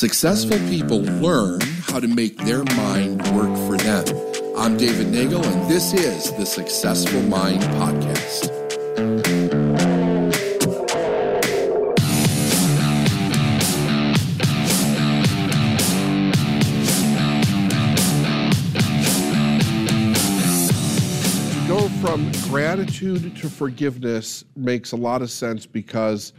[0.00, 4.06] Successful people learn how to make their mind work for them.
[4.56, 8.48] I'm David Nagel, and this is the Successful Mind Podcast.
[21.68, 26.32] Go from gratitude to forgiveness makes a lot of sense because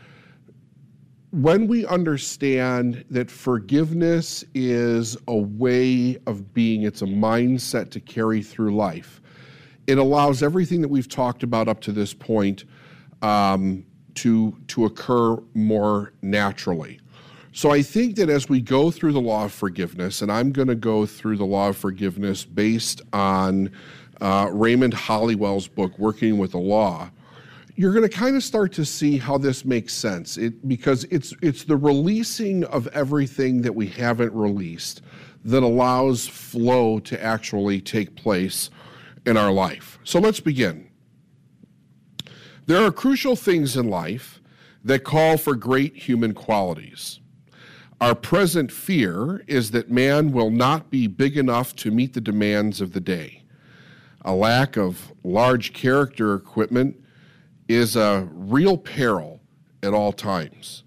[1.32, 8.44] when we understand that forgiveness is a way of being, it's a mindset to carry
[8.44, 9.22] through life,
[9.88, 12.66] it allows everything that we've talked about up to this point
[13.22, 17.00] um, to, to occur more naturally.
[17.54, 20.68] So I think that as we go through the law of forgiveness, and I'm going
[20.68, 23.72] to go through the law of forgiveness based on
[24.20, 27.10] uh, Raymond Holliwell's book, Working with the Law,
[27.76, 31.34] you're going to kind of start to see how this makes sense it, because it's
[31.42, 35.02] it's the releasing of everything that we haven't released
[35.44, 38.70] that allows flow to actually take place
[39.26, 40.00] in our life.
[40.04, 40.90] So let's begin.
[42.68, 44.40] There are crucial things in life
[44.84, 47.20] that call for great human qualities.
[48.00, 52.82] Our present fear is that man will not be big enough to meet the demands
[52.82, 53.44] of the day.
[54.24, 56.98] A lack of large character equipment
[57.72, 59.42] is a real peril
[59.84, 60.84] at all times.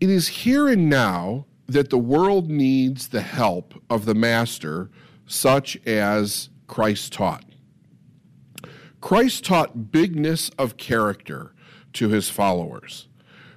[0.00, 4.90] It is here and now that the world needs the help of the Master,
[5.26, 7.44] such as Christ taught.
[9.00, 11.54] Christ taught bigness of character
[11.94, 13.08] to his followers,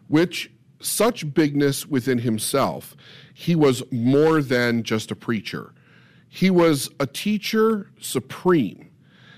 [0.07, 2.95] which such bigness within himself,
[3.33, 5.73] he was more than just a preacher.
[6.27, 8.89] He was a teacher supreme.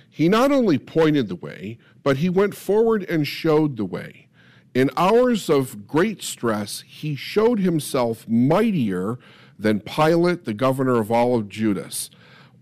[0.09, 4.27] He not only pointed the way, but he went forward and showed the way.
[4.73, 9.19] In hours of great stress, he showed himself mightier
[9.59, 11.89] than Pilate, the governor of all of Judea,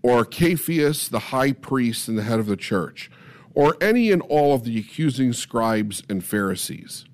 [0.02, 3.10] or Caiaphas, the high priest and the head of the church,
[3.54, 7.04] or any and all of the accusing scribes and Pharisees.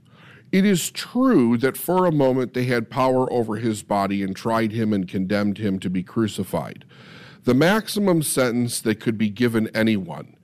[0.53, 4.73] It is true that for a moment they had power over his body and tried
[4.73, 6.85] him and condemned him to be crucified,
[7.45, 10.36] the maximum sentence that could be given anyone.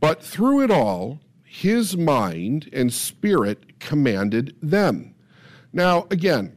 [0.00, 5.14] But through it all, his mind and spirit commanded them.
[5.72, 6.56] Now, again,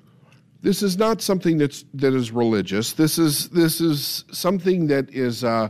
[0.62, 2.94] this is not something that's that is religious.
[2.94, 5.69] This is this is something that is uh,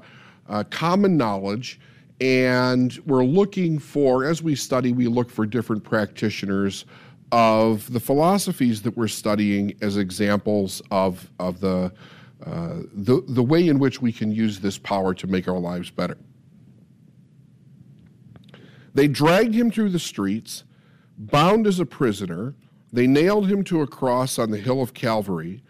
[0.49, 1.79] uh, common knowledge,
[2.19, 6.85] and we're looking for as we study, we look for different practitioners
[7.31, 11.91] of the philosophies that we're studying as examples of of the
[12.45, 15.89] uh, the the way in which we can use this power to make our lives
[15.89, 16.17] better.
[18.93, 20.63] They dragged him through the streets,
[21.17, 22.55] bound as a prisoner.
[22.91, 25.63] They nailed him to a cross on the hill of Calvary.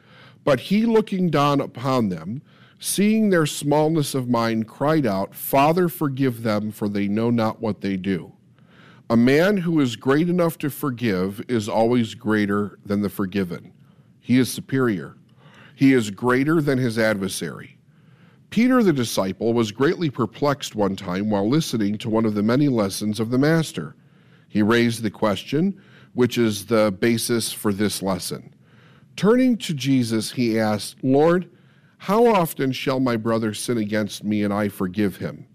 [0.43, 2.41] But he, looking down upon them,
[2.79, 7.81] seeing their smallness of mind, cried out, Father, forgive them, for they know not what
[7.81, 8.33] they do.
[9.09, 13.73] A man who is great enough to forgive is always greater than the forgiven.
[14.19, 15.17] He is superior.
[15.75, 17.77] He is greater than his adversary.
[18.51, 22.67] Peter the disciple was greatly perplexed one time while listening to one of the many
[22.67, 23.95] lessons of the Master.
[24.49, 25.81] He raised the question,
[26.13, 28.53] which is the basis for this lesson.
[29.15, 31.49] Turning to Jesus, he asked, Lord,
[31.97, 35.47] how often shall my brother sin against me and I forgive him?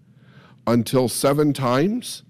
[0.65, 2.23] Until seven times?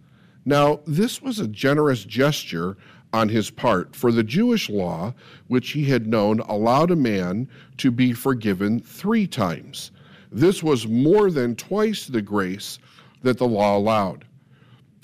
[0.44, 2.76] Now, this was a generous gesture
[3.14, 5.14] on his part, for the Jewish law,
[5.48, 7.48] which he had known, allowed a man
[7.78, 9.92] to be forgiven three times.
[10.32, 12.80] This was more than twice the grace
[13.22, 14.26] that the law allowed.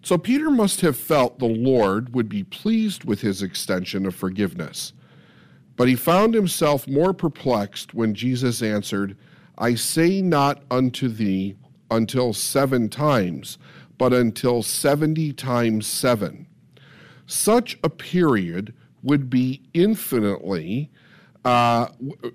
[0.03, 4.93] So Peter must have felt the Lord would be pleased with his extension of forgiveness.
[5.75, 9.17] But he found himself more perplexed when Jesus answered,
[9.57, 11.55] I say not unto thee
[11.89, 13.57] until seven times,
[13.97, 16.47] but until seventy times seven.
[17.25, 18.73] Such a period
[19.03, 20.91] would be infinitely
[21.45, 21.87] uh,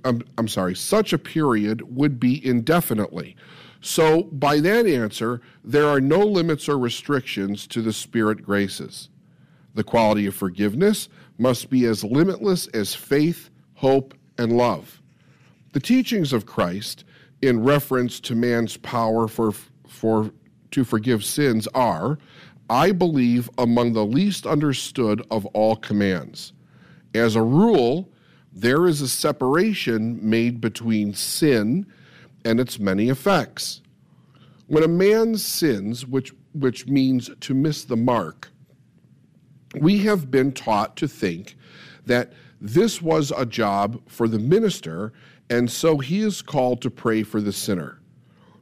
[0.04, 3.36] I'm, I'm sorry, such a period would be indefinitely.
[3.80, 9.08] So, by that answer, there are no limits or restrictions to the Spirit graces.
[9.74, 11.08] The quality of forgiveness
[11.38, 15.00] must be as limitless as faith, hope, and love.
[15.72, 17.04] The teachings of Christ
[17.42, 19.52] in reference to man's power for,
[19.86, 20.32] for,
[20.72, 22.18] to forgive sins are,
[22.68, 26.52] I believe, among the least understood of all commands.
[27.14, 28.10] As a rule,
[28.60, 31.86] there is a separation made between sin
[32.44, 33.82] and its many effects.
[34.66, 38.48] When a man sins, which, which means to miss the mark,
[39.78, 41.56] we have been taught to think
[42.06, 45.12] that this was a job for the minister,
[45.48, 48.00] and so he is called to pray for the sinner.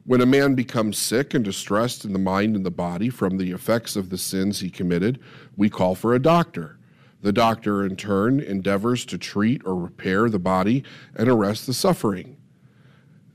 [0.05, 3.51] When a man becomes sick and distressed in the mind and the body from the
[3.51, 5.19] effects of the sins he committed,
[5.55, 6.76] we call for a doctor.
[7.21, 10.83] The doctor, in turn, endeavors to treat or repair the body
[11.15, 12.37] and arrest the suffering.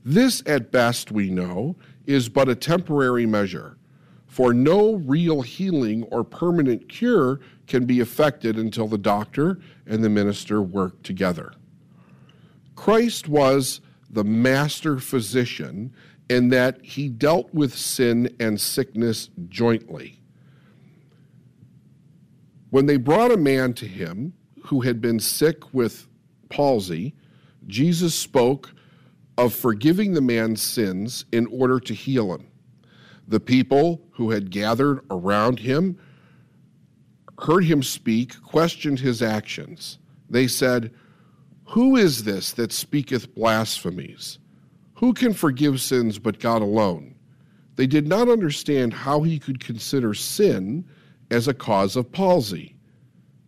[0.05, 1.75] This, at best, we know,
[2.05, 3.77] is but a temporary measure,
[4.25, 10.09] for no real healing or permanent cure can be effected until the doctor and the
[10.09, 11.53] minister work together.
[12.75, 15.93] Christ was the master physician
[16.29, 20.22] in that he dealt with sin and sickness jointly.
[22.73, 24.33] When they brought a man to him
[24.63, 26.07] who had been sick with
[26.49, 27.13] palsy,
[27.67, 28.73] Jesus spoke
[29.37, 32.47] of forgiving the man's sins in order to heal him.
[33.27, 35.99] The people who had gathered around him
[37.37, 39.99] heard him speak, questioned his actions.
[40.27, 40.91] They said,
[41.65, 44.39] Who is this that speaketh blasphemies?
[44.95, 47.13] Who can forgive sins but God alone?
[47.75, 50.85] They did not understand how he could consider sin
[51.33, 52.75] as a cause of palsy.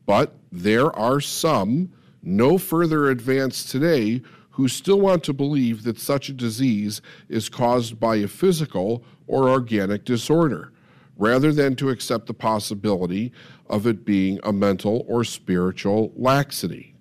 [0.05, 1.91] But there are some,
[2.23, 7.99] no further advanced today, who still want to believe that such a disease is caused
[7.99, 10.71] by a physical or organic disorder,
[11.17, 13.31] rather than to accept the possibility
[13.69, 16.95] of it being a mental or spiritual laxity.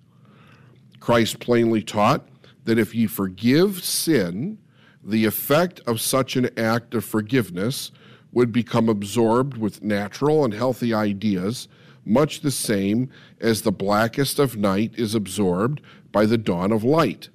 [0.99, 2.27] Christ plainly taught
[2.65, 4.57] that if ye forgive sin,
[5.03, 7.91] the effect of such an act of forgiveness
[8.35, 11.69] would become absorbed with natural and healthy ideas,
[12.03, 13.09] much the same
[13.39, 17.29] as the blackest of night is absorbed by the dawn of light.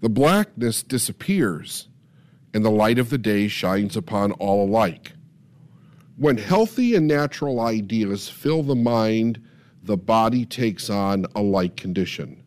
[0.00, 1.86] The blackness disappears,
[2.52, 5.12] and the light of the day shines upon all alike.
[6.16, 9.40] When healthy and natural ideas fill the mind,
[9.84, 12.42] the body takes on a like condition.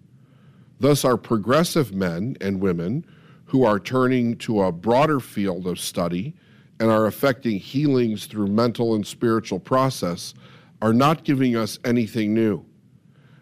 [0.82, 3.06] Thus, our progressive men and women
[3.46, 6.36] who are turning to a broader field of study
[6.82, 10.34] and are affecting healings through mental and spiritual process
[10.82, 12.66] are not giving us anything new.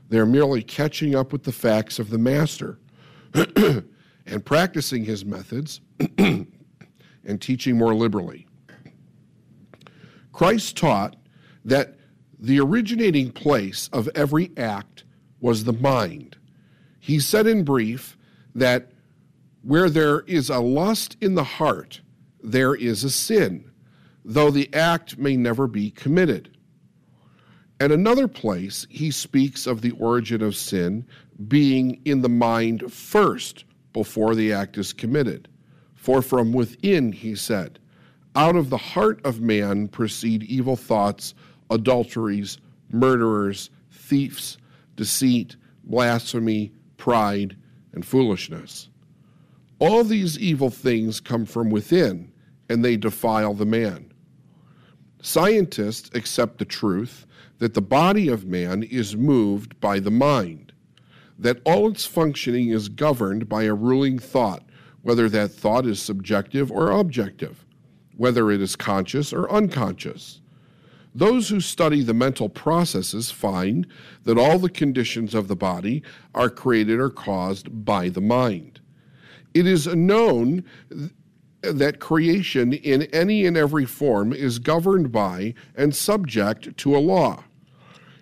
[0.09, 2.79] They're merely catching up with the facts of the Master
[3.33, 5.79] and practicing his methods
[6.17, 6.47] and
[7.39, 8.45] teaching more liberally.
[10.33, 11.15] Christ taught
[11.63, 11.95] that
[12.39, 15.05] the originating place of every act
[15.39, 16.35] was the mind.
[16.99, 18.17] He said in brief
[18.53, 18.91] that
[19.61, 22.01] where there is a lust in the heart,
[22.43, 23.69] there is a sin,
[24.23, 26.57] though the act may never be committed.
[27.79, 31.05] At another place, he speaks of the origin of sin
[31.47, 33.63] being in the mind first
[33.93, 35.47] before the act is committed.
[35.95, 37.79] For from within, he said,
[38.35, 41.33] out of the heart of man proceed evil thoughts,
[41.69, 42.57] adulteries,
[42.91, 44.57] murderers, thieves,
[44.95, 47.55] deceit, blasphemy, pride,
[47.93, 48.88] and foolishness.
[49.79, 52.33] All these evil things come from within,
[52.69, 54.11] and they defile the man.
[55.21, 57.25] Scientists accept the truth
[57.59, 60.73] that the body of man is moved by the mind,
[61.37, 64.63] that all its functioning is governed by a ruling thought,
[65.01, 67.65] whether that thought is subjective or objective,
[68.17, 70.41] whether it is conscious or unconscious.
[71.15, 73.87] Those who study the mental processes find
[74.25, 76.03] that all the conditions of the body
[76.35, 78.78] are created or caused by the mind.
[79.53, 80.63] It is known
[81.61, 87.43] that creation in any and every form is governed by and subject to a law.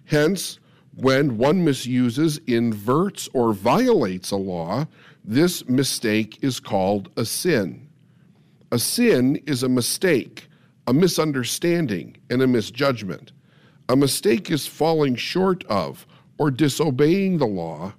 [0.05, 0.59] Hence,
[0.95, 4.87] when one misuses, inverts, or violates a law,
[5.23, 7.87] this mistake is called a sin.
[8.71, 10.47] A sin is a mistake,
[10.87, 13.31] a misunderstanding, and a misjudgment.
[13.89, 16.07] A mistake is falling short of
[16.37, 17.93] or disobeying the law,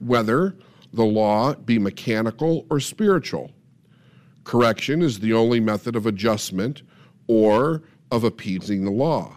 [0.00, 0.56] whether
[0.92, 3.50] the law be mechanical or spiritual.
[4.44, 6.82] Correction is the only method of adjustment
[7.26, 9.36] or of appeasing the law.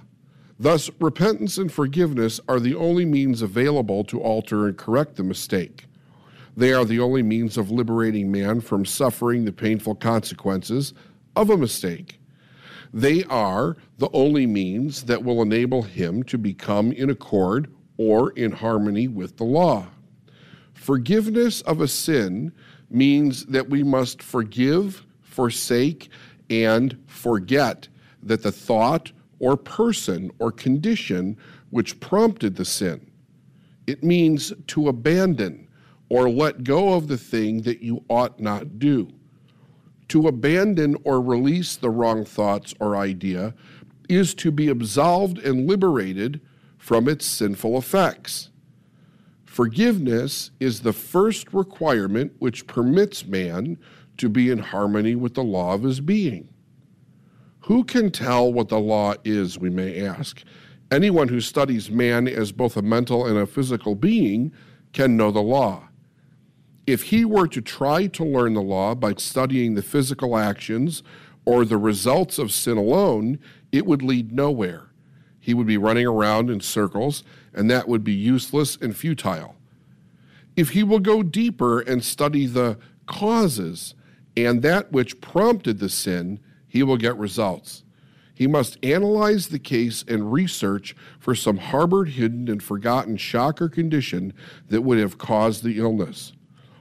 [0.60, 5.86] Thus, repentance and forgiveness are the only means available to alter and correct the mistake.
[6.56, 10.94] They are the only means of liberating man from suffering the painful consequences
[11.36, 12.20] of a mistake.
[12.94, 18.52] They are the only means that will enable him to become in accord or in
[18.52, 19.88] harmony with the law.
[20.84, 22.52] Forgiveness of a sin
[22.90, 26.10] means that we must forgive, forsake,
[26.50, 27.88] and forget
[28.22, 31.38] that the thought or person or condition
[31.70, 33.10] which prompted the sin.
[33.88, 35.70] It means to abandon
[36.10, 39.08] or let go of the thing that you ought not do.
[40.10, 43.54] To abandon or release the wrong thoughts or idea
[44.10, 46.42] is to be absolved and liberated
[46.78, 48.50] from its sinful effects.
[49.54, 53.78] Forgiveness is the first requirement which permits man
[54.18, 56.50] to be in harmony with the law of his being.
[57.66, 60.42] Who can tell what the law is, we may ask?
[60.90, 64.52] Anyone who studies man as both a mental and a physical being
[64.92, 65.88] can know the law.
[66.88, 71.04] If he were to try to learn the law by studying the physical actions
[71.46, 73.38] or the results of sin alone,
[73.72, 74.93] it would lead nowhere.
[75.44, 77.22] He would be running around in circles,
[77.54, 79.58] and that would be useless and futile.
[80.56, 83.94] If he will go deeper and study the causes
[84.38, 87.84] and that which prompted the sin, he will get results.
[88.34, 93.68] He must analyze the case and research for some harbored, hidden, and forgotten shock or
[93.68, 94.32] condition
[94.70, 96.32] that would have caused the illness.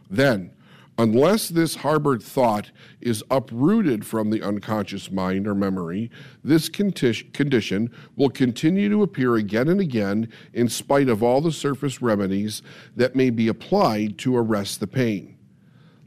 [0.09, 0.53] Then,
[0.99, 2.71] unless this harbored thought
[3.01, 6.11] is uprooted from the unconscious mind or memory,
[6.45, 12.03] this condition will continue to appear again and again in spite of all the surface
[12.03, 12.63] remedies
[12.95, 15.37] that may be applied to arrest the pain.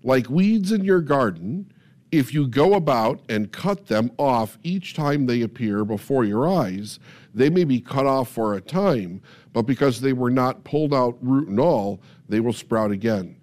[0.03, 1.71] Like weeds in your garden,
[2.11, 6.99] if you go about and cut them off each time they appear before your eyes,
[7.33, 11.17] they may be cut off for a time, but because they were not pulled out
[11.21, 11.99] root and all,
[12.29, 13.35] they will sprout again.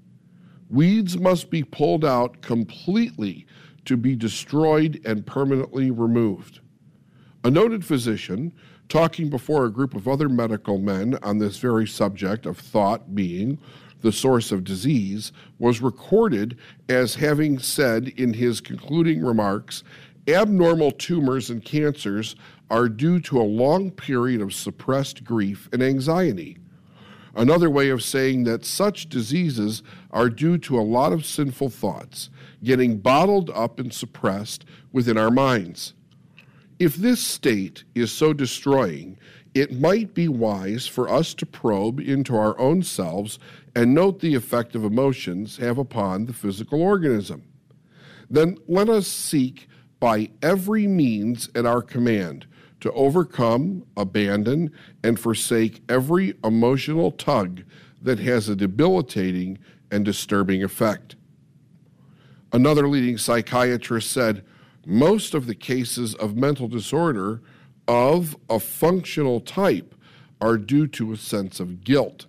[0.72, 3.46] Weeds must be pulled out completely
[3.84, 6.60] to be destroyed and permanently removed.
[7.44, 8.54] A noted physician,
[8.88, 13.58] talking before a group of other medical men on this very subject of thought being
[14.00, 16.56] the source of disease, was recorded
[16.88, 19.84] as having said in his concluding remarks
[20.26, 22.34] abnormal tumors and cancers
[22.70, 26.56] are due to a long period of suppressed grief and anxiety.
[27.34, 32.28] Another way of saying that such diseases are due to a lot of sinful thoughts
[32.62, 35.94] getting bottled up and suppressed within our minds.
[36.78, 39.18] If this state is so destroying,
[39.54, 43.38] it might be wise for us to probe into our own selves
[43.74, 47.44] and note the effect of emotions have upon the physical organism.
[48.30, 49.68] Then let us seek
[50.00, 52.46] by every means at our command
[52.82, 54.72] to overcome, abandon,
[55.04, 57.62] and forsake every emotional tug
[58.02, 59.56] that has a debilitating
[59.92, 61.14] and disturbing effect.
[62.52, 64.44] Another leading psychiatrist said
[64.84, 67.40] most of the cases of mental disorder
[67.86, 69.94] of a functional type
[70.40, 72.26] are due to a sense of guilt.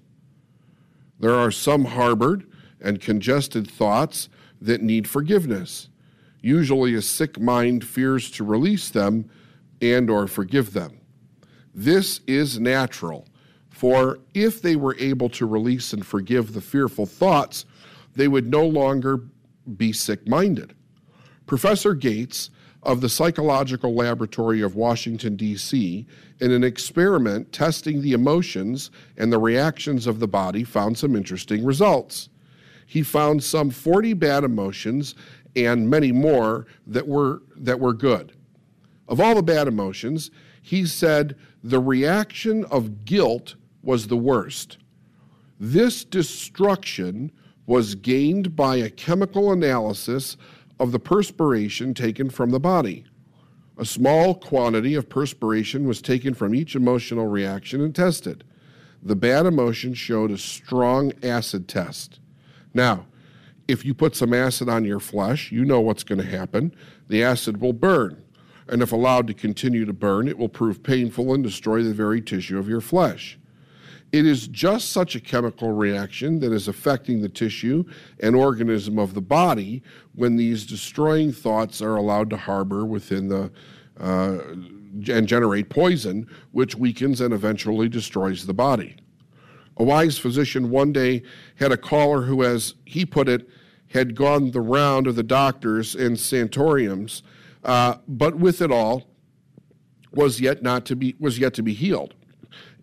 [1.19, 2.45] There are some harbored
[2.79, 4.29] and congested thoughts
[4.61, 5.89] that need forgiveness.
[6.41, 9.31] Usually a sick mind fears to release them
[9.83, 10.99] and or forgive them.
[11.75, 13.27] This is natural,
[13.69, 17.65] for if they were able to release and forgive the fearful thoughts,
[18.15, 19.25] they would no longer
[19.75, 20.73] be sick-minded.
[21.45, 22.49] Professor Gates
[22.83, 26.05] of the Psychological Laboratory of Washington, D.C.,
[26.39, 31.65] in an experiment testing the emotions and the reactions of the body, found some interesting
[31.65, 32.29] results.
[32.85, 35.15] He found some 40 bad emotions
[35.55, 38.33] and many more that were, that were good.
[39.13, 43.53] Of all the bad emotions, he said the reaction of guilt
[43.83, 44.79] was the worst.
[45.59, 47.31] This destruction
[47.67, 50.35] was gained by a chemical analysis
[50.79, 53.05] of the perspiration taken from the body.
[53.77, 58.43] A small quantity of perspiration was taken from each emotional reaction and tested.
[59.03, 62.19] The bad emotion showed a strong acid test.
[62.73, 63.05] Now,
[63.67, 66.73] if you put some acid on your flesh, you know what's going to happen.
[67.09, 68.22] The acid will burn
[68.67, 72.21] and if allowed to continue to burn, it will prove painful and destroy the very
[72.21, 73.37] tissue of your flesh.
[74.11, 77.83] It is just such a chemical reaction that is affecting the tissue
[78.19, 79.81] and organism of the body
[80.13, 83.51] when these destroying thoughts are allowed to harbor within the
[83.99, 84.37] uh,
[85.09, 88.95] and generate poison, which weakens and eventually destroys the body.
[89.77, 91.23] A wise physician one day
[91.55, 93.49] had a caller who, as he put it,
[93.89, 97.23] had gone the round of the doctors and sanatoriums
[97.63, 99.07] uh, but with it all,
[100.11, 102.13] was yet not to be was yet to be healed.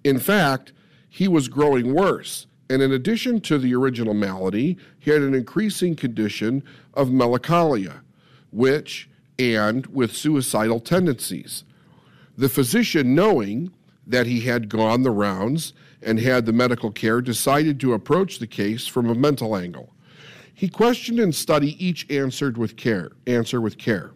[0.03, 0.73] In fact,
[1.09, 5.95] he was growing worse, and in addition to the original malady, he had an increasing
[5.95, 6.63] condition
[6.95, 8.03] of melancholia,
[8.51, 9.09] which
[9.39, 11.65] and with suicidal tendencies.
[12.37, 13.73] The physician, knowing
[14.07, 15.73] that he had gone the rounds
[16.03, 19.95] and had the medical care, decided to approach the case from a mental angle.
[20.53, 24.13] He questioned and studied each answered with care, answer with care.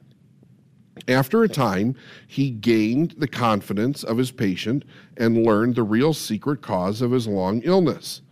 [1.08, 1.96] After a time,
[2.26, 4.84] he gained the confidence of his patient
[5.16, 8.22] and learned the real secret cause of his long illness.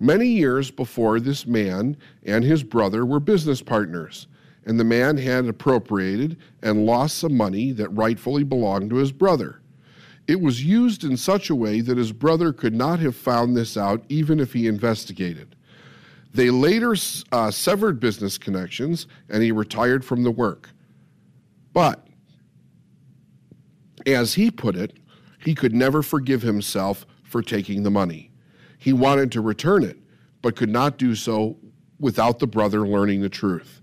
[0.00, 4.26] Many years before this man and his brother were business partners,
[4.66, 9.60] and the man had appropriated and lost some money that rightfully belonged to his brother.
[10.26, 13.76] It was used in such a way that his brother could not have found this
[13.76, 15.54] out even if he investigated.
[16.34, 16.96] They later
[17.30, 20.70] uh, severed business connections and he retired from the work.
[21.72, 22.06] But,
[24.06, 24.98] as he put it,
[25.38, 28.30] he could never forgive himself for taking the money.
[28.78, 29.98] He wanted to return it,
[30.42, 31.56] but could not do so
[31.98, 33.80] without the brother learning the truth.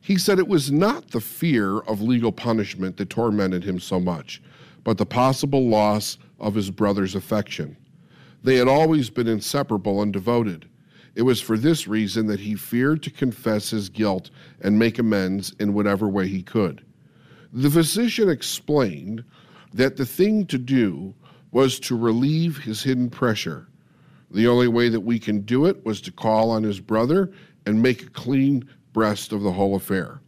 [0.00, 4.42] He said it was not the fear of legal punishment that tormented him so much,
[4.82, 7.76] but the possible loss of his brother's affection.
[8.42, 10.68] They had always been inseparable and devoted.
[11.14, 14.30] It was for this reason that he feared to confess his guilt
[14.62, 16.82] and make amends in whatever way he could.
[17.52, 19.24] The physician explained
[19.74, 21.14] that the thing to do
[21.50, 23.68] was to relieve his hidden pressure.
[24.30, 27.32] The only way that we can do it was to call on his brother
[27.66, 30.20] and make a clean breast of the whole affair.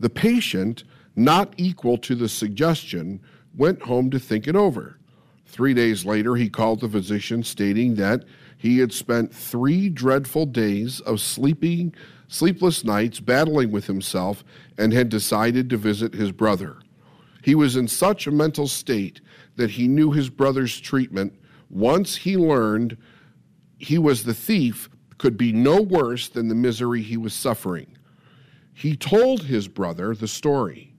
[0.00, 0.82] The patient,
[1.14, 3.20] not equal to the suggestion,
[3.56, 4.98] went home to think it over.
[5.46, 8.24] Three days later, he called the physician, stating that
[8.62, 11.92] he had spent three dreadful days of sleeping,
[12.28, 14.44] sleepless nights battling with himself
[14.78, 16.76] and had decided to visit his brother.
[17.42, 19.20] He was in such a mental state
[19.56, 21.34] that he knew his brother's treatment,
[21.70, 22.96] once he learned
[23.78, 24.88] he was the thief,
[25.18, 27.98] could be no worse than the misery he was suffering.
[28.72, 30.94] He told his brother the story,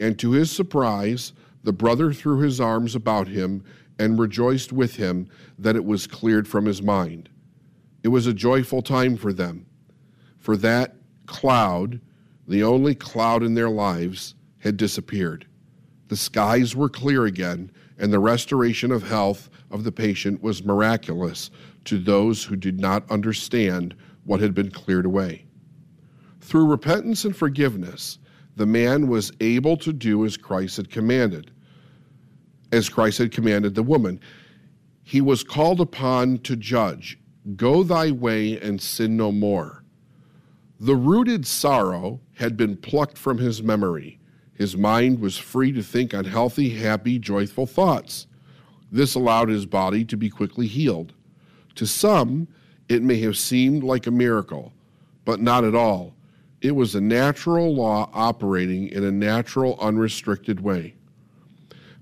[0.00, 1.34] and to his surprise,
[1.64, 3.62] the brother threw his arms about him
[3.98, 7.28] and rejoiced with him that it was cleared from his mind.
[8.02, 9.66] It was a joyful time for them,
[10.38, 10.96] for that
[11.26, 12.00] cloud,
[12.46, 15.46] the only cloud in their lives, had disappeared.
[16.08, 21.50] The skies were clear again, and the restoration of health of the patient was miraculous
[21.84, 25.44] to those who did not understand what had been cleared away.
[26.40, 28.18] Through repentance and forgiveness,
[28.56, 31.50] the man was able to do as Christ had commanded,
[32.74, 34.20] as Christ had commanded the woman.
[35.02, 37.18] He was called upon to judge
[37.56, 39.84] Go thy way and sin no more.
[40.80, 44.18] The rooted sorrow had been plucked from his memory
[44.54, 48.26] his mind was free to think on healthy, happy, joyful thoughts.
[48.90, 51.12] This allowed his body to be quickly healed.
[51.74, 52.46] To some,
[52.88, 54.72] it may have seemed like a miracle,
[55.24, 56.14] but not at all.
[56.60, 60.94] It was a natural law operating in a natural, unrestricted way.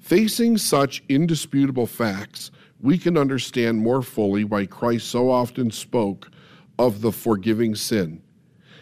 [0.02, 6.28] Facing such indisputable facts, we can understand more fully why Christ so often spoke
[6.76, 8.20] of the forgiving sin.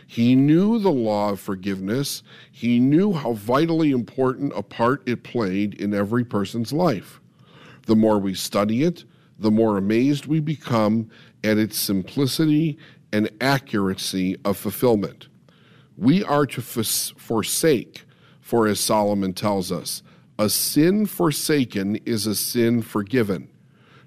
[0.07, 2.23] He knew the law of forgiveness.
[2.51, 7.21] He knew how vitally important a part it played in every person's life.
[7.85, 9.05] The more we study it,
[9.39, 11.11] the more amazed we become
[11.45, 12.79] at its simplicity
[13.13, 15.29] and accuracy of fulfillment.
[15.99, 18.07] We are to f- forsake,
[18.41, 20.03] for as Solomon tells us,
[20.41, 23.47] a sin forsaken is a sin forgiven.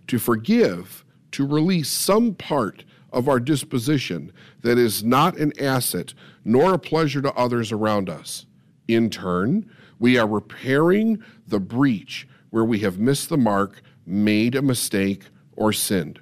[0.07, 6.73] To forgive, to release some part of our disposition that is not an asset nor
[6.73, 8.47] a pleasure to others around us.
[8.87, 9.69] In turn,
[9.99, 15.71] we are repairing the breach where we have missed the mark, made a mistake, or
[15.71, 16.19] sinned.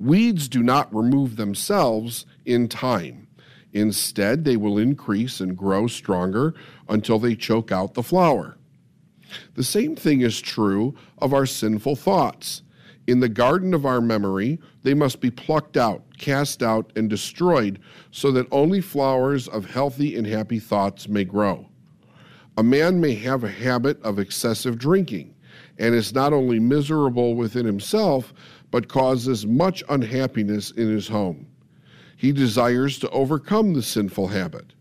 [0.00, 3.28] Weeds do not remove themselves in time.
[3.72, 6.54] Instead, they will increase and grow stronger
[6.88, 8.58] until they choke out the flower.
[9.54, 12.62] The same thing is true of our sinful thoughts.
[13.06, 17.80] In the garden of our memory, they must be plucked out, cast out, and destroyed
[18.12, 21.66] so that only flowers of healthy and happy thoughts may grow.
[22.56, 25.34] A man may have a habit of excessive drinking
[25.78, 28.32] and is not only miserable within himself,
[28.70, 31.46] but causes much unhappiness in his home.
[32.16, 34.74] He desires to overcome the sinful habit.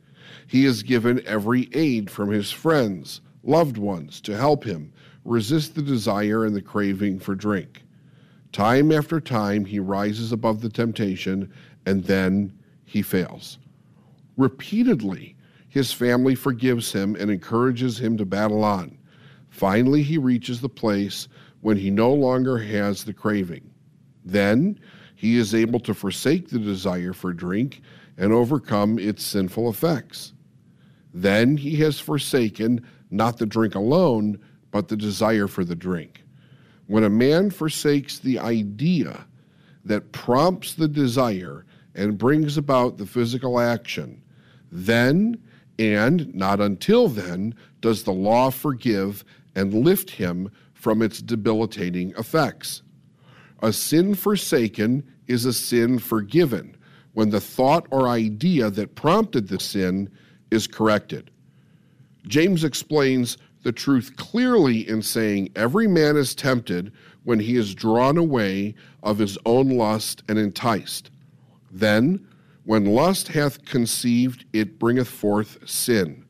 [0.46, 4.92] He is given every aid from his friends, loved ones, to help him
[5.26, 7.84] resist the desire and the craving for drink.
[8.52, 11.52] Time after time, he rises above the temptation
[11.86, 12.52] and then
[12.86, 13.58] he fails.
[14.38, 15.36] Repeatedly,
[15.70, 18.98] his family forgives him and encourages him to battle on.
[19.50, 21.28] Finally, he reaches the place
[21.62, 23.70] when he no longer has the craving.
[24.26, 24.80] Then
[25.16, 27.82] he is able to forsake the desire for drink
[28.18, 30.34] and overcome its sinful effects.
[31.14, 34.40] Then he has forsaken not the drink alone,
[34.72, 36.24] but the desire for the drink.
[36.88, 39.26] When a man forsakes the idea
[39.86, 44.22] that prompts the desire and brings about the physical action,
[44.72, 45.42] then
[45.78, 52.82] and not until then does the law forgive and lift him from its debilitating effects.
[53.62, 56.76] A sin forsaken is a sin forgiven,
[57.14, 60.10] when the thought or idea that prompted the sin
[60.50, 61.30] is corrected.
[62.28, 66.92] James explains the truth clearly in saying every man is tempted
[67.24, 71.12] when he is drawn away of his own lust and enticed.
[71.72, 72.26] Then,
[72.64, 76.26] when lust hath conceived, it bringeth forth sin.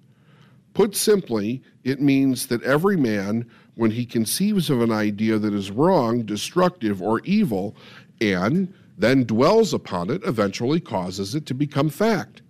[0.74, 5.72] Put simply, it means that every man, when he conceives of an idea that is
[5.72, 7.76] wrong, destructive, or evil,
[8.22, 12.42] and then dwells upon it, eventually causes it to become fact.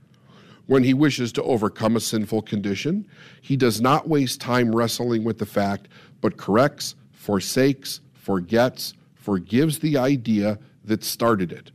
[0.71, 3.05] When he wishes to overcome a sinful condition,
[3.41, 5.89] he does not waste time wrestling with the fact,
[6.21, 11.71] but corrects, forsakes, forgets, forgives the idea that started it.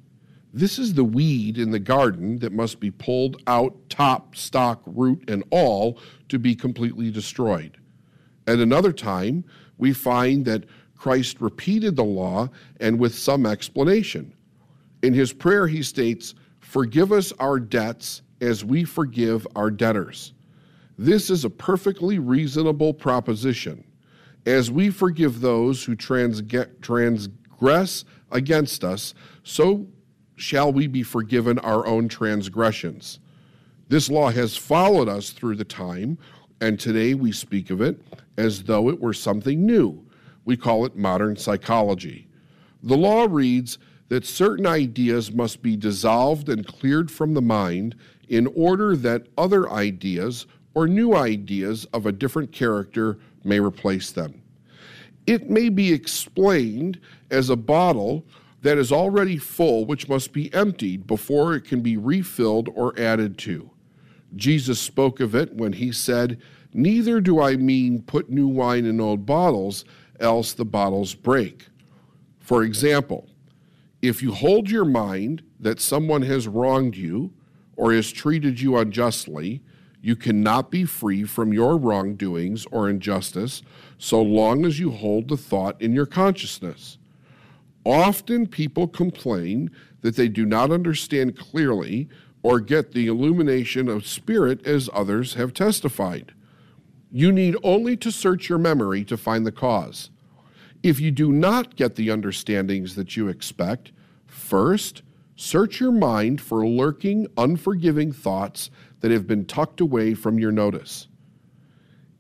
[0.55, 5.29] This is the weed in the garden that must be pulled out, top, stock, root,
[5.29, 5.99] and all
[6.31, 7.77] to be completely destroyed.
[8.47, 9.45] At another time,
[9.77, 10.65] we find that
[10.97, 12.49] Christ repeated the law
[12.81, 14.33] and with some explanation.
[15.03, 20.33] In his prayer, he states, Forgive us our debts as we forgive our debtors.
[20.99, 23.85] This is a perfectly reasonable proposition.
[24.46, 29.87] As we forgive those who transgress against us, so
[30.37, 33.18] shall we be forgiven our own transgressions.
[33.88, 36.18] This law has followed us through the time,
[36.61, 38.01] and today we speak of it
[38.37, 40.05] as though it were something new.
[40.44, 42.29] We call it modern psychology.
[42.83, 47.97] The law reads that certain ideas must be dissolved and cleared from the mind
[48.29, 54.42] in order that other ideas or new ideas of a different character may replace them.
[55.27, 58.25] It may be explained as a bottle
[58.62, 63.38] that is already full, which must be emptied before it can be refilled or added
[63.38, 63.71] to.
[64.35, 66.38] Jesus spoke of it when he said,
[66.73, 69.85] Neither do I mean put new wine in old bottles,
[70.21, 71.66] else the bottles break.
[72.40, 73.29] For example,
[74.07, 77.33] if you hold your mind that someone has wronged you
[77.77, 79.62] or has treated you unjustly,
[80.01, 83.62] you cannot be free from your wrongdoings or injustice
[83.99, 86.99] so long as you hold the thought in your consciousness.
[87.85, 89.71] Often people complain
[90.03, 92.09] that they do not understand clearly
[92.42, 96.33] or get the illumination of spirit as others have testified.
[97.11, 100.11] You need only to search your memory to find the cause.
[100.83, 103.90] If you do not get the understandings that you expect,
[104.37, 105.03] first,
[105.35, 108.70] search your mind for lurking, unforgiving thoughts
[109.01, 111.09] that have been tucked away from your notice.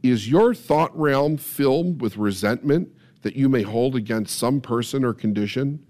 [0.02, 2.88] Is your thought realm filled with resentment
[3.22, 5.84] that you may hold against some person or condition?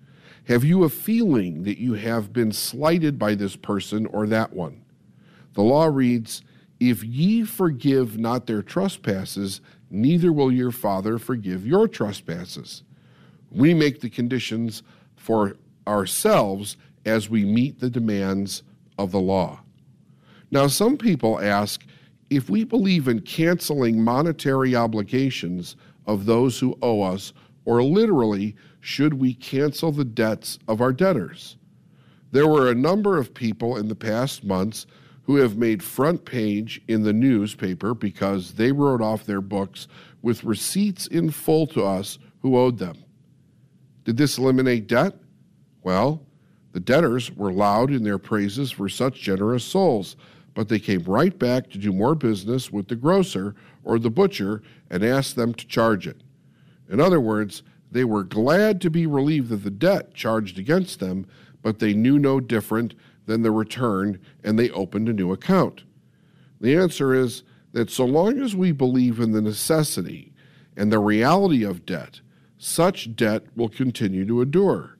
[0.44, 4.84] Have you a feeling that you have been slighted by this person or that one?
[5.54, 6.42] The law reads,
[6.78, 9.60] If ye forgive not their trespasses,
[9.90, 12.84] neither will your Father forgive your trespasses.
[13.50, 14.82] We make the conditions
[15.16, 15.56] for
[15.86, 18.62] ourselves as we meet the demands
[18.98, 19.60] of the law.
[20.50, 21.84] Now, some people ask
[22.30, 27.32] if we believe in canceling monetary obligations, of those who owe us,
[27.64, 31.56] or literally, should we cancel the debts of our debtors?
[32.30, 34.86] There were a number of people in the past months
[35.22, 39.88] who have made front page in the newspaper because they wrote off their books
[40.22, 42.96] with receipts in full to us who owed them.
[44.04, 45.14] Did this eliminate debt?
[45.86, 46.20] Well,
[46.72, 50.16] the debtors were loud in their praises for such generous souls,
[50.52, 54.62] but they came right back to do more business with the grocer or the butcher
[54.90, 56.24] and asked them to charge it.
[56.90, 61.24] In other words, they were glad to be relieved of the debt charged against them,
[61.62, 62.94] but they knew no different
[63.26, 65.84] than the return and they opened a new account.
[66.60, 67.44] The answer is
[67.74, 70.32] that so long as we believe in the necessity
[70.76, 72.22] and the reality of debt,
[72.58, 74.95] such debt will continue to endure.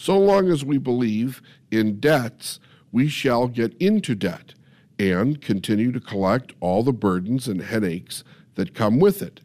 [0.00, 2.58] So long as we believe in debts,
[2.90, 4.54] we shall get into debt
[4.98, 9.42] and continue to collect all the burdens and headaches that come with it.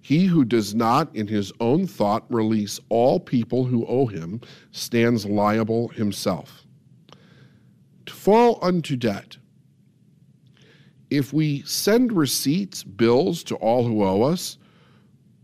[0.00, 4.40] He who does not in his own thought release all people who owe him
[4.72, 6.64] stands liable himself.
[8.06, 9.36] To fall unto debt.
[11.10, 14.56] If we send receipts, bills to all who owe us,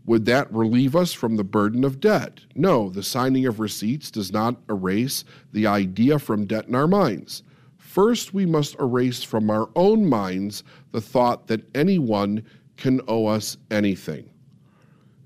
[0.07, 2.39] would that relieve us from the burden of debt?
[2.55, 7.43] No, the signing of receipts does not erase the idea from debt in our minds.
[7.77, 12.43] First, we must erase from our own minds the thought that anyone
[12.77, 14.29] can owe us anything.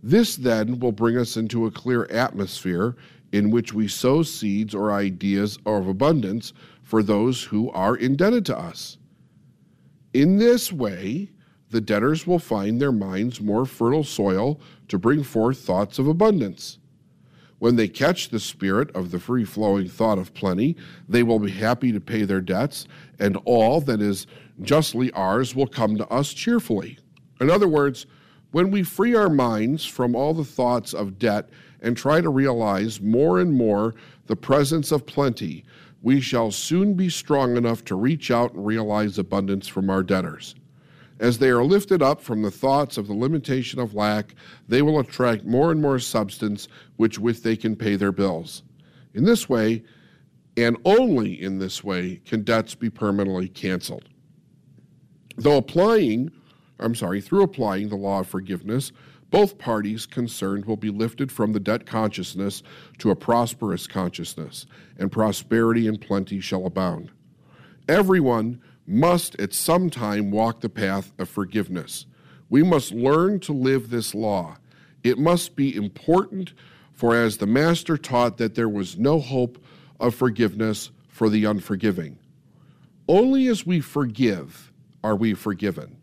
[0.03, 2.95] This then will bring us into a clear atmosphere
[3.31, 8.57] in which we sow seeds or ideas of abundance for those who are indebted to
[8.57, 8.97] us.
[10.13, 11.30] In this way,
[11.71, 16.77] the debtors will find their minds more fertile soil to bring forth thoughts of abundance.
[17.59, 20.75] When they catch the spirit of the free flowing thought of plenty,
[21.07, 22.87] they will be happy to pay their debts,
[23.19, 24.27] and all that is
[24.61, 26.97] justly ours will come to us cheerfully.
[27.39, 28.05] In other words,
[28.51, 31.49] when we free our minds from all the thoughts of debt
[31.81, 35.63] and try to realize more and more the presence of plenty,
[36.01, 40.55] we shall soon be strong enough to reach out and realize abundance from our debtors.
[41.21, 44.33] As they are lifted up from the thoughts of the limitation of lack,
[44.67, 48.63] they will attract more and more substance which with they can pay their bills.
[49.13, 49.83] In this way,
[50.57, 54.09] and only in this way, can debts be permanently canceled.
[55.37, 56.31] Though applying,
[56.79, 58.91] I'm sorry, through applying the law of forgiveness,
[59.29, 62.63] both parties concerned will be lifted from the debt consciousness
[62.97, 64.65] to a prosperous consciousness,
[64.97, 67.11] and prosperity and plenty shall abound.
[67.87, 68.59] Everyone
[68.91, 72.05] must at some time walk the path of forgiveness.
[72.49, 74.57] We must learn to live this law.
[75.03, 76.53] It must be important,
[76.93, 79.63] for as the Master taught that there was no hope
[79.99, 82.19] of forgiveness for the unforgiving.
[83.07, 84.71] Only as we forgive
[85.03, 85.97] are we forgiven.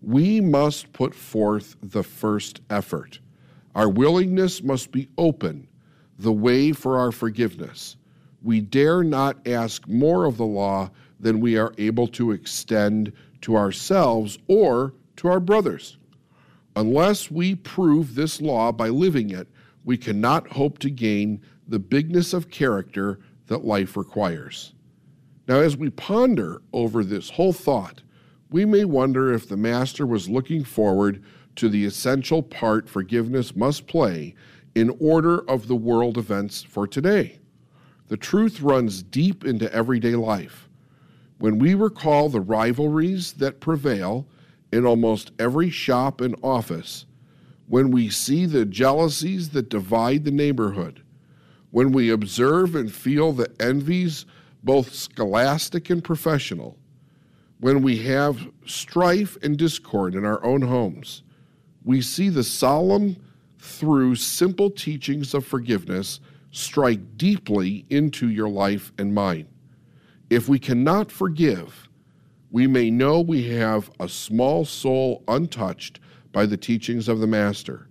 [0.00, 3.20] We must put forth the first effort.
[3.74, 5.68] Our willingness must be open,
[6.18, 7.96] the way for our forgiveness.
[8.42, 13.56] We dare not ask more of the law than we are able to extend to
[13.56, 15.98] ourselves or to our brothers.
[16.74, 19.48] Unless we prove this law by living it,
[19.84, 24.74] we cannot hope to gain the bigness of character that life requires.
[25.48, 28.02] Now, as we ponder over this whole thought,
[28.50, 31.22] we may wonder if the Master was looking forward
[31.56, 34.34] to the essential part forgiveness must play
[34.74, 37.38] in order of the world events for today.
[38.08, 40.65] The truth runs deep into everyday life.
[41.38, 44.26] When we recall the rivalries that prevail
[44.72, 47.06] in almost every shop and office,
[47.68, 51.02] when we see the jealousies that divide the neighborhood,
[51.70, 54.24] when we observe and feel the envies,
[54.62, 56.78] both scholastic and professional,
[57.60, 61.22] when we have strife and discord in our own homes,
[61.84, 63.16] we see the solemn,
[63.58, 66.20] through simple teachings of forgiveness,
[66.50, 69.46] strike deeply into your life and mine.
[70.28, 71.88] If we cannot forgive,
[72.50, 76.00] we may know we have a small soul untouched
[76.32, 77.86] by the teachings of the Master.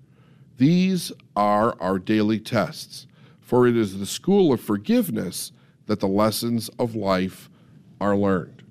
[0.58, 3.08] These are our daily tests,
[3.40, 5.54] for it is the school of forgiveness
[5.86, 7.50] that the lessons of life
[8.02, 8.64] are learned.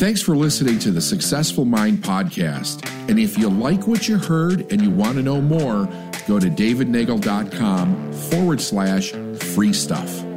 [0.00, 2.86] Thanks for listening to the Successful Mind podcast.
[3.08, 5.88] And if you like what you heard and you want to know more,
[6.30, 9.10] go to davidnagel.com forward slash
[9.52, 10.29] free stuff.